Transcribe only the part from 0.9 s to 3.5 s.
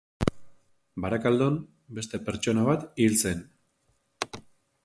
Barakaldon beste pertsona bat hil zen.